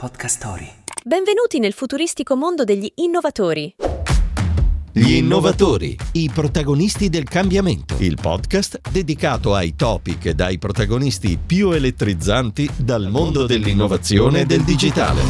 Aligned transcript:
Podcast 0.00 0.38
Story. 0.38 0.66
Benvenuti 1.04 1.58
nel 1.58 1.74
futuristico 1.74 2.34
mondo 2.34 2.64
degli 2.64 2.90
innovatori. 2.94 3.74
Gli 4.92 5.12
innovatori, 5.12 5.94
i 6.12 6.30
protagonisti 6.32 7.10
del 7.10 7.24
cambiamento. 7.24 7.96
Il 7.98 8.16
podcast 8.18 8.80
dedicato 8.90 9.54
ai 9.54 9.76
topic 9.76 10.24
e 10.24 10.34
dai 10.34 10.56
protagonisti 10.56 11.38
più 11.44 11.72
elettrizzanti 11.72 12.70
dal 12.78 13.10
mondo 13.10 13.44
dell'innovazione 13.44 14.40
e 14.40 14.46
del 14.46 14.62
digitale. 14.62 15.20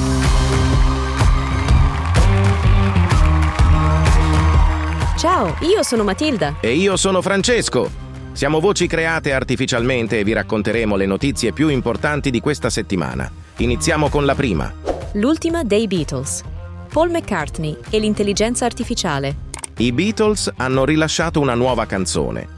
Ciao, 5.18 5.56
io 5.62 5.82
sono 5.82 6.04
Matilda. 6.04 6.58
E 6.60 6.76
io 6.76 6.96
sono 6.96 7.20
Francesco. 7.20 7.90
Siamo 8.30 8.60
voci 8.60 8.86
create 8.86 9.32
artificialmente 9.32 10.20
e 10.20 10.22
vi 10.22 10.32
racconteremo 10.32 10.94
le 10.94 11.06
notizie 11.06 11.52
più 11.52 11.66
importanti 11.66 12.30
di 12.30 12.38
questa 12.38 12.70
settimana. 12.70 13.49
Iniziamo 13.60 14.08
con 14.08 14.24
la 14.24 14.34
prima. 14.34 14.72
L'ultima 15.12 15.64
dei 15.64 15.86
Beatles. 15.86 16.42
Paul 16.90 17.10
McCartney 17.10 17.76
e 17.90 17.98
l'intelligenza 17.98 18.64
artificiale. 18.64 19.36
I 19.76 19.92
Beatles 19.92 20.50
hanno 20.56 20.86
rilasciato 20.86 21.40
una 21.40 21.52
nuova 21.52 21.84
canzone. 21.84 22.48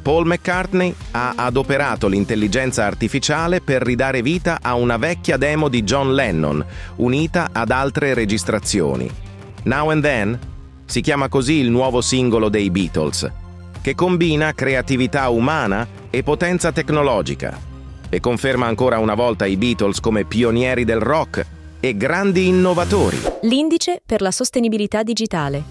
Paul 0.00 0.26
McCartney 0.26 0.94
ha 1.10 1.32
adoperato 1.34 2.06
l'intelligenza 2.06 2.84
artificiale 2.84 3.62
per 3.62 3.82
ridare 3.82 4.22
vita 4.22 4.60
a 4.62 4.74
una 4.74 4.96
vecchia 4.96 5.36
demo 5.36 5.66
di 5.66 5.82
John 5.82 6.14
Lennon, 6.14 6.64
unita 6.96 7.48
ad 7.50 7.72
altre 7.72 8.14
registrazioni. 8.14 9.10
Now 9.64 9.90
and 9.90 10.02
Then 10.02 10.38
si 10.84 11.00
chiama 11.00 11.28
così 11.28 11.54
il 11.54 11.70
nuovo 11.70 12.00
singolo 12.00 12.48
dei 12.48 12.70
Beatles, 12.70 13.28
che 13.82 13.96
combina 13.96 14.52
creatività 14.52 15.28
umana 15.30 15.84
e 16.10 16.22
potenza 16.22 16.70
tecnologica 16.70 17.72
e 18.08 18.20
conferma 18.20 18.66
ancora 18.66 18.98
una 18.98 19.14
volta 19.14 19.46
i 19.46 19.56
Beatles 19.56 20.00
come 20.00 20.24
pionieri 20.24 20.84
del 20.84 21.00
rock 21.00 21.46
e 21.80 21.96
grandi 21.96 22.46
innovatori. 22.46 23.18
L'indice 23.42 24.00
per 24.04 24.22
la 24.22 24.30
sostenibilità 24.30 25.02
digitale. 25.02 25.62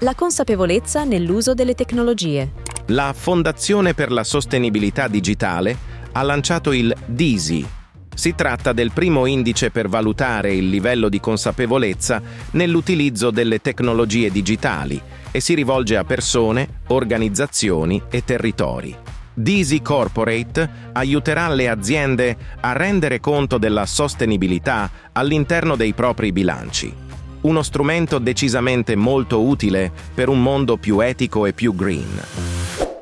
La 0.00 0.14
consapevolezza 0.14 1.04
nell'uso 1.04 1.54
delle 1.54 1.74
tecnologie. 1.74 2.52
La 2.88 3.14
Fondazione 3.16 3.94
per 3.94 4.10
la 4.12 4.24
Sostenibilità 4.24 5.08
Digitale 5.08 5.76
ha 6.12 6.22
lanciato 6.22 6.72
il 6.72 6.94
DISI. 7.06 7.66
Si 8.14 8.34
tratta 8.34 8.72
del 8.72 8.92
primo 8.92 9.26
indice 9.26 9.70
per 9.70 9.88
valutare 9.88 10.54
il 10.54 10.68
livello 10.68 11.08
di 11.08 11.20
consapevolezza 11.20 12.22
nell'utilizzo 12.52 13.30
delle 13.30 13.60
tecnologie 13.60 14.30
digitali 14.30 15.00
e 15.30 15.40
si 15.40 15.54
rivolge 15.54 15.96
a 15.96 16.04
persone, 16.04 16.80
organizzazioni 16.88 18.00
e 18.08 18.24
territori. 18.24 19.03
Disi 19.34 19.82
Corporate 19.82 20.70
aiuterà 20.92 21.48
le 21.48 21.68
aziende 21.68 22.36
a 22.60 22.72
rendere 22.72 23.18
conto 23.18 23.58
della 23.58 23.84
sostenibilità 23.84 24.88
all'interno 25.12 25.74
dei 25.74 25.92
propri 25.92 26.30
bilanci. 26.30 26.94
Uno 27.40 27.62
strumento 27.62 28.18
decisamente 28.18 28.94
molto 28.94 29.42
utile 29.42 29.92
per 30.14 30.28
un 30.28 30.40
mondo 30.40 30.76
più 30.76 31.00
etico 31.00 31.46
e 31.46 31.52
più 31.52 31.74
green. 31.74 32.22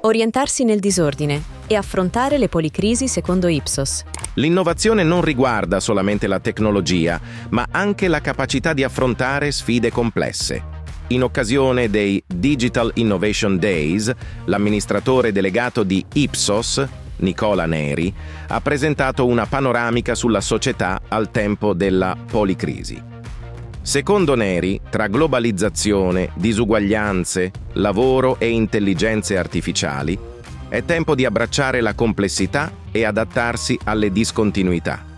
Orientarsi 0.00 0.64
nel 0.64 0.80
disordine 0.80 1.40
e 1.66 1.76
affrontare 1.76 2.38
le 2.38 2.48
policrisi 2.48 3.06
secondo 3.06 3.46
Ipsos. 3.46 4.02
L'innovazione 4.34 5.04
non 5.04 5.20
riguarda 5.20 5.78
solamente 5.78 6.26
la 6.26 6.40
tecnologia, 6.40 7.20
ma 7.50 7.68
anche 7.70 8.08
la 8.08 8.20
capacità 8.20 8.72
di 8.72 8.82
affrontare 8.82 9.52
sfide 9.52 9.92
complesse. 9.92 10.71
In 11.08 11.22
occasione 11.22 11.90
dei 11.90 12.22
Digital 12.26 12.90
Innovation 12.94 13.58
Days, 13.58 14.10
l'amministratore 14.46 15.30
delegato 15.30 15.82
di 15.82 16.04
Ipsos, 16.14 16.86
Nicola 17.16 17.66
Neri, 17.66 18.12
ha 18.48 18.60
presentato 18.60 19.26
una 19.26 19.46
panoramica 19.46 20.14
sulla 20.14 20.40
società 20.40 21.02
al 21.08 21.30
tempo 21.30 21.74
della 21.74 22.16
policrisi. 22.30 23.00
Secondo 23.82 24.34
Neri, 24.36 24.80
tra 24.88 25.08
globalizzazione, 25.08 26.30
disuguaglianze, 26.34 27.50
lavoro 27.74 28.36
e 28.38 28.48
intelligenze 28.48 29.36
artificiali, 29.36 30.18
è 30.68 30.84
tempo 30.84 31.14
di 31.14 31.26
abbracciare 31.26 31.82
la 31.82 31.94
complessità 31.94 32.72
e 32.90 33.04
adattarsi 33.04 33.78
alle 33.84 34.10
discontinuità. 34.10 35.11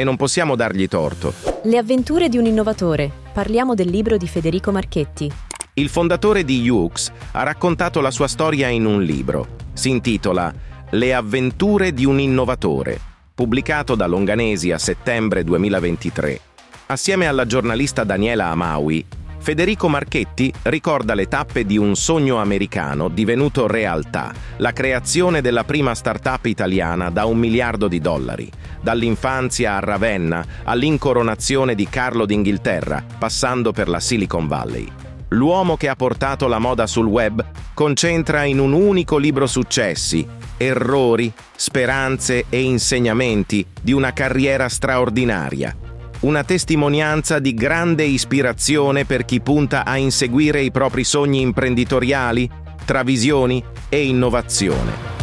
E 0.00 0.04
non 0.04 0.14
possiamo 0.14 0.54
dargli 0.54 0.86
torto. 0.86 1.34
Le 1.64 1.76
avventure 1.76 2.28
di 2.28 2.38
un 2.38 2.46
innovatore. 2.46 3.10
Parliamo 3.32 3.74
del 3.74 3.88
libro 3.88 4.16
di 4.16 4.28
Federico 4.28 4.70
Marchetti. 4.70 5.28
Il 5.72 5.88
fondatore 5.88 6.44
di 6.44 6.68
Ux 6.68 7.10
ha 7.32 7.42
raccontato 7.42 8.00
la 8.00 8.12
sua 8.12 8.28
storia 8.28 8.68
in 8.68 8.84
un 8.84 9.02
libro. 9.02 9.56
Si 9.72 9.90
intitola 9.90 10.54
Le 10.90 11.12
avventure 11.12 11.92
di 11.92 12.04
un 12.04 12.20
innovatore, 12.20 12.96
pubblicato 13.34 13.96
da 13.96 14.06
Longanesi 14.06 14.70
a 14.70 14.78
settembre 14.78 15.42
2023. 15.42 16.40
Assieme 16.86 17.26
alla 17.26 17.44
giornalista 17.44 18.04
Daniela 18.04 18.50
Amaui, 18.50 19.04
Federico 19.40 19.88
Marchetti 19.88 20.52
ricorda 20.64 21.14
le 21.14 21.26
tappe 21.26 21.64
di 21.64 21.78
un 21.78 21.96
sogno 21.96 22.36
americano 22.36 23.08
divenuto 23.08 23.66
realtà, 23.66 24.32
la 24.58 24.72
creazione 24.72 25.40
della 25.40 25.64
prima 25.64 25.94
start-up 25.94 26.46
italiana 26.46 27.08
da 27.10 27.24
un 27.24 27.38
miliardo 27.38 27.88
di 27.88 28.00
dollari, 28.00 28.50
dall'infanzia 28.82 29.76
a 29.76 29.80
Ravenna 29.80 30.44
all'incoronazione 30.64 31.74
di 31.74 31.88
Carlo 31.88 32.26
d'Inghilterra, 32.26 33.02
passando 33.18 33.72
per 33.72 33.88
la 33.88 34.00
Silicon 34.00 34.48
Valley. 34.48 34.86
L'uomo 35.28 35.76
che 35.76 35.88
ha 35.88 35.96
portato 35.96 36.46
la 36.46 36.58
moda 36.58 36.86
sul 36.86 37.06
web 37.06 37.44
concentra 37.74 38.44
in 38.44 38.58
un 38.58 38.72
unico 38.72 39.18
libro 39.18 39.46
successi, 39.46 40.26
errori, 40.56 41.32
speranze 41.54 42.46
e 42.48 42.60
insegnamenti 42.62 43.64
di 43.80 43.92
una 43.92 44.12
carriera 44.12 44.68
straordinaria 44.68 45.76
una 46.20 46.42
testimonianza 46.42 47.38
di 47.38 47.54
grande 47.54 48.04
ispirazione 48.04 49.04
per 49.04 49.24
chi 49.24 49.40
punta 49.40 49.84
a 49.84 49.96
inseguire 49.96 50.62
i 50.62 50.70
propri 50.70 51.04
sogni 51.04 51.40
imprenditoriali, 51.40 52.50
tra 52.84 53.02
visioni 53.02 53.62
e 53.88 54.06
innovazione. 54.06 55.16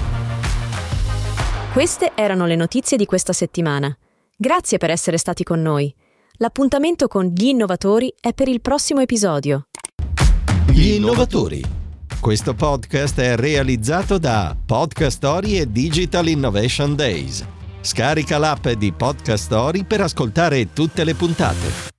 Queste 1.74 2.12
erano 2.16 2.46
le 2.46 2.56
notizie 2.56 2.96
di 2.96 3.06
questa 3.06 3.34
settimana. 3.34 3.96
Grazie 4.38 4.78
per 4.78 4.92
essere 4.92 5.18
stati 5.18 5.44
con 5.44 5.62
noi. 5.62 5.94
L'appuntamento 6.38 7.08
con 7.08 7.26
gli 7.26 7.48
innovatori 7.48 8.14
è 8.20 8.34
per 8.34 8.48
il 8.48 8.62
prossimo 8.62 9.02
episodio. 9.02 9.68
Gli 10.68 10.92
innovatori. 10.92 11.64
Questo 12.20 12.54
podcast 12.54 13.20
è 13.20 13.36
realizzato 13.36 14.18
da 14.18 14.56
Podcast 14.66 15.18
Story 15.18 15.60
e 15.60 15.72
Digital 15.72 16.28
Innovation 16.28 16.96
Days. 16.96 17.46
Scarica 17.86 18.40
l'app 18.40 18.68
di 18.70 18.92
Podcast 18.92 19.44
Story 19.44 19.86
per 19.86 20.02
ascoltare 20.02 20.74
tutte 20.74 21.04
le 21.04 21.14
puntate. 21.14 21.95